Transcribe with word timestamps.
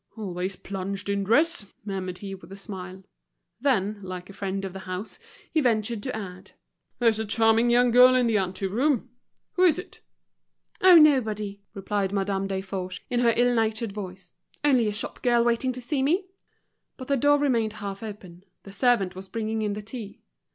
"Always 0.17 0.55
plunged 0.55 1.09
in 1.09 1.23
dress!" 1.23 1.67
murmured 1.85 2.17
he, 2.17 2.33
with 2.33 2.51
a 2.51 2.57
smile. 2.57 3.03
Then, 3.59 3.99
like 4.01 4.31
a 4.31 4.33
friend 4.33 4.65
of 4.65 4.73
the 4.73 4.79
house, 4.89 5.19
he 5.51 5.61
ventured 5.61 6.01
to 6.01 6.15
add, 6.17 6.53
"There's 6.97 7.19
a 7.19 7.23
charming 7.25 7.69
young 7.69 7.91
girl 7.91 8.15
in 8.15 8.25
the 8.25 8.39
ante 8.39 8.65
room. 8.65 9.11
Who 9.51 9.63
is 9.63 9.77
it?" 9.77 10.01
"Oh, 10.81 10.95
nobody," 10.95 11.61
replied 11.75 12.11
Madame 12.13 12.47
Desforges, 12.47 13.01
in 13.11 13.19
her 13.19 13.35
ill 13.37 13.53
natured 13.53 13.91
voice. 13.91 14.33
"Only 14.63 14.87
a 14.87 14.91
shop 14.91 15.21
girl 15.21 15.43
waiting 15.43 15.71
to 15.73 15.81
see 15.83 16.01
me." 16.01 16.25
But 16.97 17.07
the 17.07 17.15
door 17.15 17.37
remained 17.37 17.73
half 17.73 18.01
open, 18.01 18.43
the 18.63 18.73
servant 18.73 19.15
was 19.15 19.29
bringing 19.29 19.61
in 19.61 19.73
the 19.73 19.83
tea. 19.83 20.23